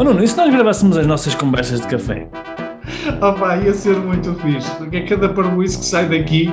[0.00, 2.26] Oh Nuno, e se nós gravássemos as nossas conversas de café?
[3.20, 6.48] Oh pá, ia ser muito fixe, porque é cada parboice que sai daqui.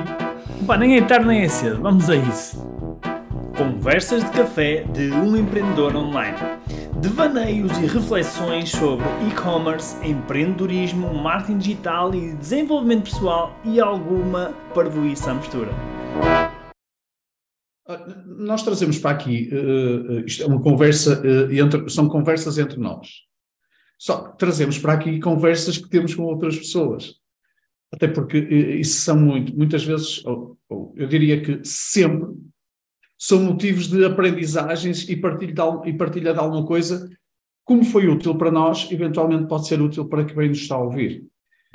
[0.66, 2.62] Pá, nem é tarde nem é cedo, vamos a isso.
[3.56, 6.36] Conversas de café de um empreendedor online.
[7.00, 15.34] Devaneios e reflexões sobre e-commerce, empreendedorismo, marketing digital e desenvolvimento pessoal e alguma parvoíça à
[15.34, 15.70] mistura.
[17.88, 22.78] Ah, nós trazemos para aqui, uh, isto é uma conversa, uh, entre, são conversas entre
[22.78, 23.26] nós.
[23.98, 27.16] Só que trazemos para aqui conversas que temos com outras pessoas.
[27.92, 32.28] Até porque uh, isso são muito, muitas vezes, ou, ou, eu diria que sempre,
[33.18, 37.10] são motivos de aprendizagens e partilha de, e partilha de alguma coisa,
[37.64, 41.26] como foi útil para nós, eventualmente pode ser útil para quem nos está a ouvir.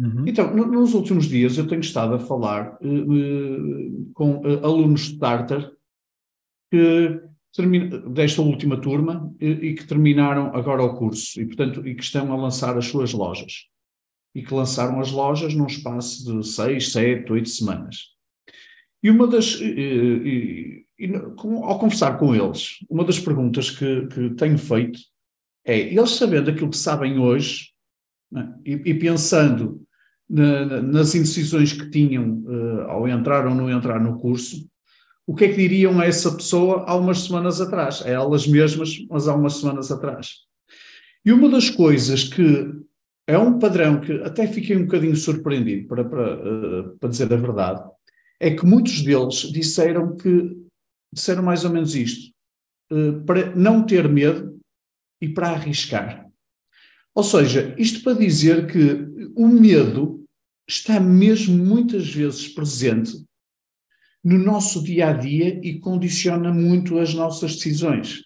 [0.02, 0.24] Uhum.
[0.26, 2.78] Então, no, nos últimos dias eu tenho estado a falar
[4.14, 5.72] com alunos de Starter
[6.72, 7.22] que
[7.54, 12.04] termina, desta última turma e, e, que terminaram agora o curso e, portanto, e que
[12.04, 13.68] estão a lançar as suas lojas.
[14.36, 18.14] E que lançaram as lojas num espaço de seis, sete, oito semanas.
[19.04, 19.60] E uma das.
[19.62, 21.16] E, e,
[21.64, 25.00] ao conversar com eles, uma das perguntas que, que tenho feito
[25.64, 27.70] é: eles sabendo aquilo que sabem hoje
[28.32, 29.86] né, e, pensando
[30.28, 34.68] na, nas indecisões que tinham uh, ao entrar ou não entrar no curso,
[35.26, 39.06] o que é que diriam a essa pessoa há umas semanas atrás, a elas mesmas,
[39.10, 40.40] mas há umas semanas atrás.
[41.26, 42.72] E uma das coisas que
[43.26, 47.38] é um padrão que até fiquei um bocadinho surpreendido, para, para, uh, para dizer a
[47.38, 47.82] verdade,
[48.40, 50.62] é que muitos deles disseram que
[51.14, 52.34] disseram mais ou menos isto,
[52.92, 54.60] uh, para não ter medo
[55.22, 56.30] e para arriscar.
[57.16, 60.26] Ou seja, isto para dizer que o medo
[60.68, 63.24] está mesmo muitas vezes presente
[64.24, 68.24] no nosso dia a dia e condiciona muito as nossas decisões.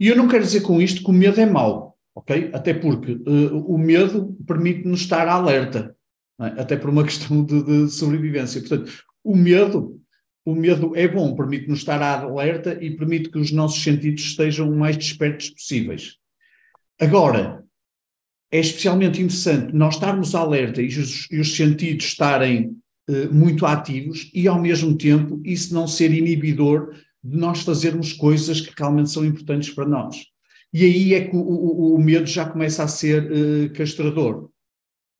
[0.00, 2.50] E eu não quero dizer com isto que o medo é mau, ok?
[2.52, 5.94] Até porque uh, o medo permite-nos estar alerta,
[6.40, 6.60] é?
[6.60, 8.60] até por uma questão de, de, sobrevivência.
[8.60, 8.92] Portanto,
[9.22, 10.00] o medo,
[10.44, 14.76] o medo é bom, permite-nos estar alerta e permite que os nossos sentidos estejam o
[14.76, 16.16] mais despertos possíveis.
[16.98, 17.64] Agora,
[18.50, 22.76] é especialmente interessante nós estarmos alerta e os, e os sentidos estarem
[23.30, 28.72] muito ativos e, ao mesmo tempo, isso não ser inibidor de nós fazermos coisas que
[28.76, 30.26] realmente são importantes para nós.
[30.72, 34.50] E aí é que o, o, o medo já começa a ser uh, castrador.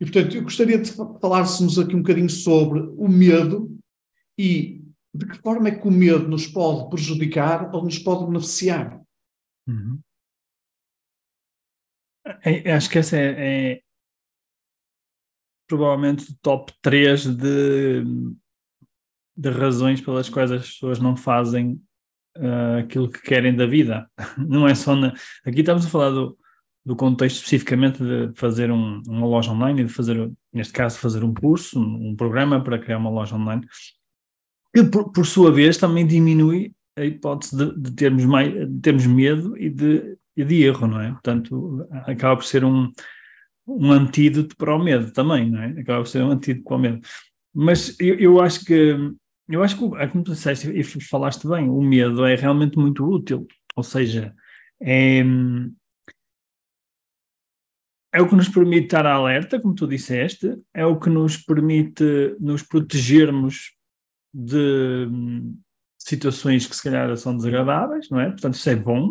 [0.00, 0.91] E, portanto, eu gostaria de
[1.21, 3.78] falássemos aqui um bocadinho sobre o medo
[4.39, 4.83] e
[5.15, 9.00] de que forma é que o medo nos pode prejudicar ou nos pode beneficiar.
[9.69, 10.00] Uhum.
[12.43, 13.34] É, acho que essa é,
[13.73, 13.83] é,
[15.66, 18.04] provavelmente o top 3 de,
[19.36, 21.80] de razões pelas quais as pessoas não fazem
[22.36, 24.08] uh, aquilo que querem da vida.
[24.38, 25.14] Não é só na...
[25.44, 26.36] Aqui estamos a falar do,
[26.84, 31.25] do contexto especificamente de fazer um, uma loja online e de fazer, neste caso, fazer
[31.25, 33.66] um curso, um, um programa para criar uma loja online,
[34.75, 39.06] que por, por sua vez também diminui a hipótese de, de termos, mais, de termos
[39.06, 41.10] medo e de, de erro, não é?
[41.10, 42.91] Portanto, acaba por ser um,
[43.66, 45.80] um antídoto para o medo também, não é?
[45.80, 47.00] Acaba por ser um antídoto para o medo.
[47.52, 48.97] Mas eu, eu acho que,
[49.48, 53.04] eu acho que, é como tu disseste e falaste bem, o medo é realmente muito
[53.04, 54.34] útil, ou seja,
[54.80, 55.22] é,
[58.12, 62.36] é o que nos permite estar alerta, como tu disseste, é o que nos permite
[62.38, 63.72] nos protegermos
[64.32, 65.08] de
[65.98, 68.31] situações que se calhar são desagradáveis, não é?
[68.31, 69.10] Portanto, isso é bom.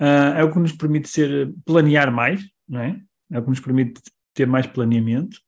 [0.00, 3.00] Uh, é o que nos permite ser, planear mais, não é?
[3.30, 4.00] É o que nos permite
[4.34, 5.38] ter mais planeamento.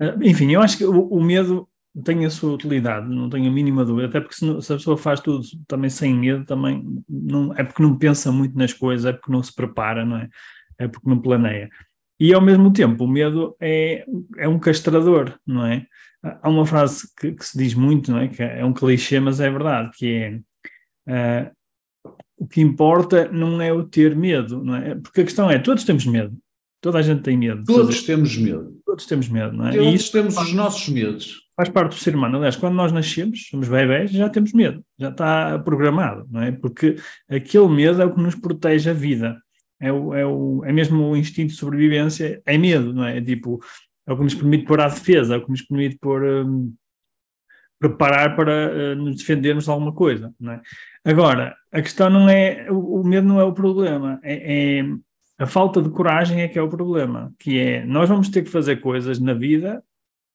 [0.00, 1.68] Uh, enfim, eu acho que o, o, medo
[2.04, 4.76] tem a sua utilidade, não tenho a mínima dúvida, até porque se, não, se, a
[4.76, 9.06] pessoa faz tudo também sem medo, também não, é porque não pensa muito nas coisas,
[9.06, 10.28] é porque não se prepara, não é?
[10.78, 11.68] É porque não planeia.
[12.18, 14.04] E ao mesmo tempo, o medo é,
[14.38, 15.86] é um castrador, não é?
[16.22, 18.28] Há uma frase que, que se diz muito, não é?
[18.28, 20.42] Que é um clichê, mas é verdade, que
[21.06, 21.52] é uh,
[22.42, 24.96] o que importa não é o ter medo, não é?
[24.96, 26.36] Porque a questão é, todos temos medo.
[26.80, 27.64] Toda a gente tem medo.
[27.64, 28.82] Todos temos medo.
[28.84, 29.70] Todos temos medo, não é?
[29.70, 31.42] Todos e isso temos os nossos medos.
[31.56, 32.38] Faz parte do ser humano.
[32.38, 34.84] Aliás, quando nós nascemos, somos bebés, já temos medo.
[34.98, 36.50] Já está programado, não é?
[36.50, 36.96] Porque
[37.30, 39.40] aquele medo é o que nos protege a vida.
[39.80, 43.18] É, o, é, o, é mesmo o instinto de sobrevivência, é medo, não é?
[43.18, 43.62] É tipo,
[44.04, 46.24] é o que nos permite pôr à defesa, é o que nos permite pôr...
[46.24, 46.74] Um,
[47.82, 50.60] preparar para uh, nos defendermos de alguma coisa, é?
[51.10, 54.84] Agora, a questão não é, o, o medo não é o problema, é, é,
[55.36, 58.50] a falta de coragem é que é o problema, que é, nós vamos ter que
[58.50, 59.82] fazer coisas na vida,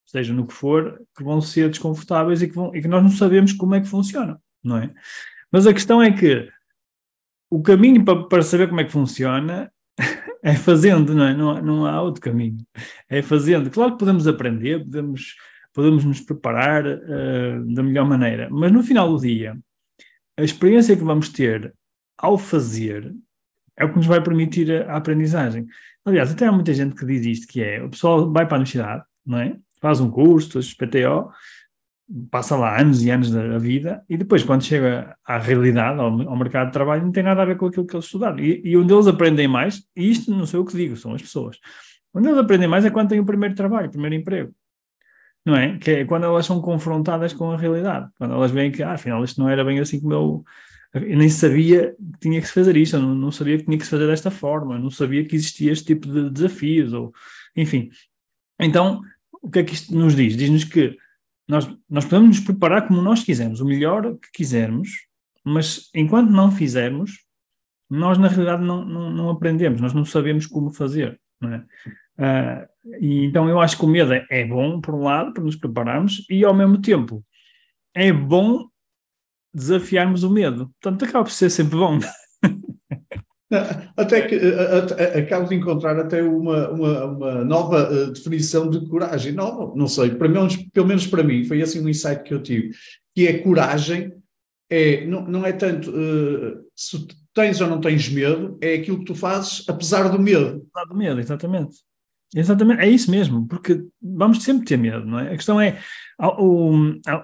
[0.05, 3.11] seja no que for, que vão ser desconfortáveis e que, vão, e que nós não
[3.11, 4.93] sabemos como é que funciona, não é?
[5.49, 6.49] Mas a questão é que
[7.49, 9.71] o caminho para, para saber como é que funciona
[10.43, 11.33] é fazendo, não é?
[11.33, 12.57] Não, não há outro caminho.
[13.09, 13.69] É fazendo.
[13.69, 15.35] Claro que podemos aprender, podemos,
[15.77, 19.55] podemos nos preparar uh, da melhor maneira, mas no final do dia,
[20.35, 21.71] a experiência que vamos ter
[22.17, 23.13] ao fazer
[23.77, 25.67] é o que nos vai permitir a, a aprendizagem.
[26.03, 28.57] Aliás, até há muita gente que diz isto, que é, o pessoal vai para a
[28.57, 29.55] universidade, não é?
[29.79, 31.29] Faz um curso, PTO,
[32.31, 36.35] passa lá anos e anos da vida e depois quando chega à realidade, ao, ao,
[36.35, 38.39] mercado de trabalho, não tem nada a ver com aquilo que eles estudaram.
[38.39, 41.21] E, e onde eles aprendem mais, e isto não sou eu que digo, são as
[41.21, 41.59] pessoas,
[42.15, 44.51] onde eles aprendem mais é quando têm o primeiro trabalho, o primeiro emprego.
[45.47, 45.77] Não é?
[45.77, 49.23] Que é quando elas são confrontadas com a realidade, quando elas veem que, ah, afinal,
[49.23, 50.45] isto não era bem assim como eu,
[50.93, 53.77] eu nem sabia que tinha que se fazer isto, eu não, não sabia que tinha
[53.77, 57.13] que se fazer desta forma, não sabia que existia este tipo de desafios, ou
[57.55, 57.89] enfim.
[58.59, 58.99] Então,
[59.41, 60.35] o que é que isto nos diz?
[60.35, 60.97] Diz-nos que
[61.47, 64.89] nós, nós podemos nos preparar como nós quisermos, o melhor que quisermos,
[65.45, 67.23] mas enquanto não fizermos,
[67.89, 71.17] nós na realidade não, não, não aprendemos, nós não sabemos como fazer.
[71.39, 71.63] Não é?
[72.17, 72.67] Uh,
[72.99, 75.55] e então eu acho que o medo é, é bom, por um lado, para nos
[75.55, 77.23] prepararmos, e ao mesmo tempo
[77.95, 78.67] é bom
[79.53, 80.71] desafiarmos o medo.
[80.81, 81.99] Portanto, acaba por ser sempre bom.
[83.95, 84.35] Até que
[85.17, 89.31] acabo de encontrar até uma, uma, uma nova uh, definição de coragem.
[89.31, 92.43] Não, não sei, para mim, pelo menos para mim, foi assim um insight que eu
[92.43, 92.71] tive,
[93.15, 94.11] que é coragem,
[94.69, 99.05] é, não, não é tanto uh, se tens ou não tens medo, é aquilo que
[99.05, 100.67] tu fazes apesar do medo.
[100.73, 101.77] Apesar do medo, exatamente.
[102.35, 105.31] Exatamente, é isso mesmo, porque vamos sempre ter medo, não é?
[105.31, 105.79] A questão é,
[106.19, 106.73] o,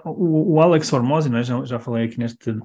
[0.06, 1.42] o, o Alex não é?
[1.42, 2.56] já, já falei aqui neste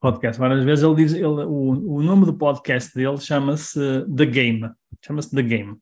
[0.00, 3.80] podcast várias vezes, ele diz, ele, o, o nome do podcast dele chama-se
[4.14, 4.70] The Game,
[5.04, 5.76] chama-se The Game.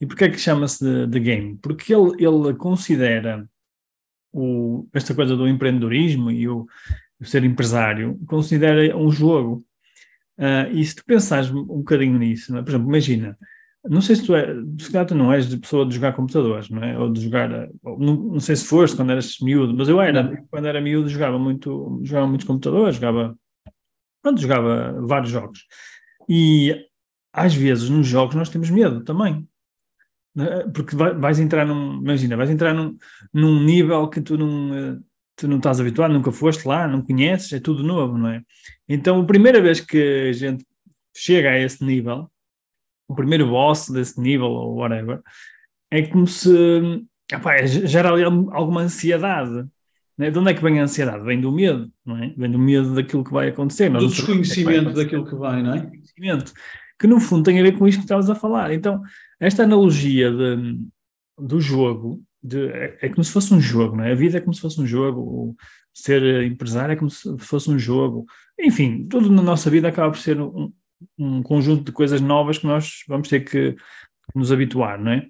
[0.00, 1.58] E porquê é que chama-se The, The, Game?
[1.62, 3.48] Porque ele, ele considera
[4.32, 6.66] o, esta coisa do empreendedorismo e o,
[7.20, 9.64] o ser empresário, considera um jogo.
[10.38, 12.62] Uh, e se tu pensares um bocadinho nisso, é?
[12.62, 13.38] por exemplo, imagina,
[13.84, 14.46] não sei se tu, é,
[14.78, 16.98] se tu não és de pessoa de jogar computadores, não é?
[16.98, 17.48] Ou de jogar,
[17.82, 21.38] não, não sei se foste quando eras miúdo, mas eu era, quando era miúdo jogava
[21.38, 23.36] muito, jogava muitos computadores, jogava
[24.22, 25.66] Pronto, jogava vários jogos.
[26.28, 26.86] E
[27.32, 29.46] às vezes nos jogos nós temos medo também.
[30.34, 30.64] Né?
[30.72, 32.96] Porque vais entrar num, imagina, vais entrar num,
[33.34, 34.98] num nível que tu não, eh,
[35.36, 38.42] tu não estás habituado, nunca foste lá, não conheces, é tudo novo, não é?
[38.88, 40.64] Então, a primeira vez que a gente
[41.14, 42.30] chega a esse nível,
[43.08, 45.20] o primeiro boss desse nível ou whatever,
[45.90, 46.50] é como se
[47.30, 49.66] epá, gera ali alguma ansiedade.
[50.16, 50.30] Né?
[50.30, 51.24] De onde é que vem a ansiedade?
[51.24, 52.34] Vem do medo, não é?
[52.36, 53.90] Vem do medo daquilo que vai acontecer.
[53.90, 55.80] do desconhecimento é daquilo que vai, não é?
[55.80, 56.52] Desconhecimento.
[56.98, 58.72] Que no fundo tem a ver com isto que estavas a falar.
[58.72, 59.02] Então,
[59.40, 60.78] esta analogia de,
[61.38, 64.12] do jogo de, é, é, como se fosse um jogo, não é?
[64.12, 65.56] A vida é como se fosse um jogo,
[65.94, 68.26] ser empresário é como se fosse um jogo.
[68.58, 70.72] Enfim, tudo na nossa vida acaba por ser um,
[71.18, 73.76] um conjunto de coisas novas que nós vamos ter que
[74.34, 75.26] nos habituar, não é?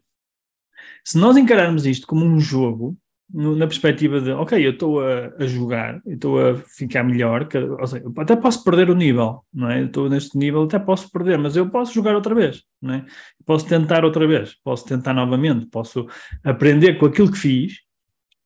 [1.05, 2.97] Se nós encararmos isto como um jogo,
[3.33, 7.57] no, na perspectiva de, ok, eu estou a, a jogar, estou a ficar melhor, que,
[7.59, 9.85] ou seja, até posso perder o nível, não é?
[9.85, 13.07] Estou neste nível, até posso perder, mas eu posso jogar outra vez, não é?
[13.47, 16.07] Posso tentar outra vez, posso tentar novamente, posso
[16.45, 17.79] aprender com aquilo que fiz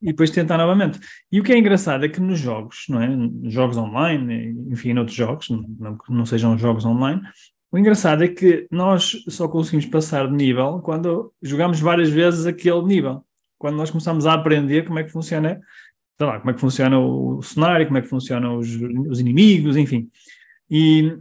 [0.00, 1.00] e depois tentar novamente.
[1.30, 3.08] E o que é engraçado é que nos jogos, não é?
[3.50, 7.22] Jogos online, enfim, noutros jogos, não, não sejam jogos online,
[7.70, 12.82] o engraçado é que nós só conseguimos passar de nível quando jogamos várias vezes aquele
[12.82, 13.24] nível
[13.58, 15.60] quando nós começamos a aprender como é que funciona,
[16.18, 18.68] sei lá, como é que funciona o cenário, como é que funcionam os,
[19.08, 20.10] os inimigos, enfim.
[20.70, 21.16] E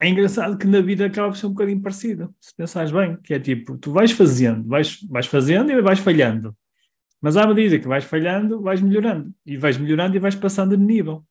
[0.00, 3.34] é engraçado que na vida acaba por ser um bocadinho parecido, se pensares bem, que
[3.34, 6.56] é tipo, tu vais fazendo, vais, vais fazendo e vais falhando.
[7.20, 9.34] Mas à medida que vais falhando, vais melhorando.
[9.44, 11.24] E vais melhorando e vais passando de nível.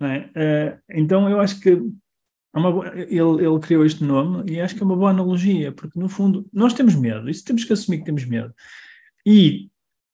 [0.00, 0.18] É?
[0.18, 4.82] Uh, então eu acho que é uma, ele, ele criou este nome e acho que
[4.82, 8.04] é uma boa analogia, porque no fundo nós temos medo, isso temos que assumir que
[8.04, 8.54] temos medo.
[9.26, 9.70] E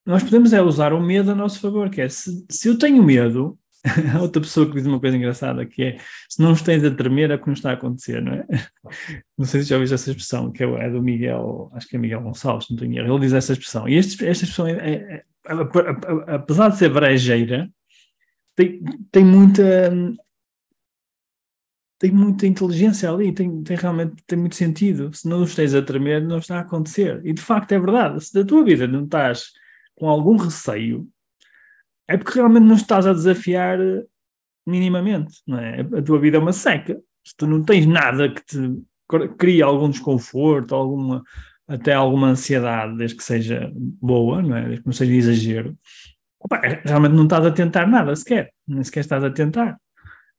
[0.06, 3.02] nós podemos é usar o medo a nosso favor, que é se, se eu tenho
[3.02, 3.58] medo,
[4.21, 5.99] outra pessoa que diz uma coisa engraçada que é
[6.29, 8.47] se não estás a tremer é o que não está a acontecer, não é?
[9.37, 11.99] Não sei se já ouviste essa expressão, que é, é do Miguel, acho que é
[11.99, 13.88] Miguel Gonçalves, não tenho erro, ele diz essa expressão.
[13.88, 15.25] E este, esta expressão, é, é, é,
[16.35, 17.69] apesar de ser brejeira,
[18.55, 19.91] tem, tem muita
[21.99, 25.12] tem muita inteligência ali, tem, tem realmente tem muito sentido.
[25.12, 27.21] Se não estejas a tremer, não está a acontecer.
[27.25, 28.23] E de facto é verdade.
[28.25, 29.53] Se da tua vida não estás
[29.97, 31.09] com algum receio,
[32.08, 34.04] é porque realmente não estás a desafiar eh,
[34.66, 35.80] minimamente, não é?
[35.80, 37.00] A tua vida é uma seca.
[37.25, 38.82] Se tu não tens nada que te
[39.38, 41.23] cria algum desconforto, alguma,
[41.68, 44.64] até alguma ansiedade, desde que seja boa, não é?
[44.64, 45.78] Desde que não seja exagero,
[46.40, 49.78] opa, é, realmente não estás a tentar nada sequer, nem sequer estás a tentar.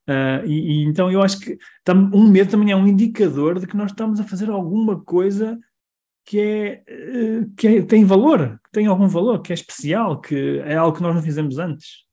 [0.07, 1.57] Uh, e, e, então eu acho que
[2.13, 5.60] um medo também é um indicador de que nós estamos a fazer alguma coisa
[6.25, 10.75] que, é, eh, que é, tem valor, tem algum valor, que é especial, que é
[10.75, 12.04] algo que nós não fizemos antes.